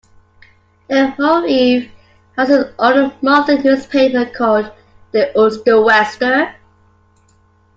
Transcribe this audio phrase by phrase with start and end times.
[0.89, 1.91] De Hoeve
[2.35, 4.71] has its own monthly newspaper called
[5.11, 6.55] "De OosterWester".